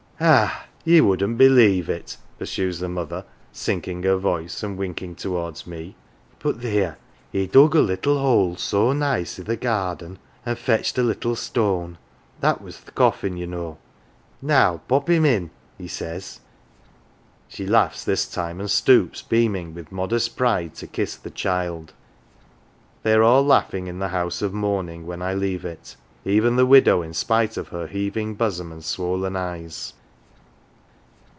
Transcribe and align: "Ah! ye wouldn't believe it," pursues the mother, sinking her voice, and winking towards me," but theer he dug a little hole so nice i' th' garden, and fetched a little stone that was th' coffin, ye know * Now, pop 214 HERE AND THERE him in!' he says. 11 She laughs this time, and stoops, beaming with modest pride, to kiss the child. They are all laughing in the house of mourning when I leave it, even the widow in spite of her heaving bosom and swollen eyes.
"Ah! 0.23 0.67
ye 0.85 1.01
wouldn't 1.01 1.39
believe 1.39 1.89
it," 1.89 2.15
pursues 2.37 2.77
the 2.77 2.87
mother, 2.87 3.25
sinking 3.51 4.03
her 4.03 4.17
voice, 4.17 4.61
and 4.61 4.77
winking 4.77 5.15
towards 5.15 5.65
me," 5.65 5.95
but 6.43 6.59
theer 6.61 6.99
he 7.31 7.47
dug 7.47 7.73
a 7.73 7.81
little 7.81 8.19
hole 8.19 8.55
so 8.55 8.93
nice 8.93 9.39
i' 9.39 9.41
th' 9.43 9.59
garden, 9.59 10.19
and 10.45 10.59
fetched 10.59 10.99
a 10.99 11.01
little 11.01 11.35
stone 11.35 11.97
that 12.39 12.61
was 12.61 12.81
th' 12.81 12.93
coffin, 12.93 13.35
ye 13.35 13.47
know 13.47 13.79
* 14.13 14.41
Now, 14.43 14.81
pop 14.87 15.07
214 15.07 15.09
HERE 15.09 15.17
AND 15.17 15.23
THERE 15.23 15.37
him 15.37 15.43
in!' 15.43 15.51
he 15.83 15.87
says. 15.87 16.39
11 17.47 17.47
She 17.47 17.65
laughs 17.65 18.03
this 18.03 18.27
time, 18.29 18.59
and 18.59 18.69
stoops, 18.69 19.23
beaming 19.23 19.73
with 19.73 19.91
modest 19.91 20.37
pride, 20.37 20.75
to 20.75 20.85
kiss 20.85 21.15
the 21.15 21.31
child. 21.31 21.93
They 23.01 23.13
are 23.13 23.23
all 23.23 23.41
laughing 23.43 23.87
in 23.87 23.97
the 23.97 24.09
house 24.09 24.43
of 24.43 24.53
mourning 24.53 25.07
when 25.07 25.23
I 25.23 25.33
leave 25.33 25.65
it, 25.65 25.95
even 26.23 26.57
the 26.57 26.67
widow 26.67 27.01
in 27.01 27.15
spite 27.15 27.57
of 27.57 27.69
her 27.69 27.87
heaving 27.87 28.35
bosom 28.35 28.71
and 28.71 28.83
swollen 28.85 29.35
eyes. 29.35 29.93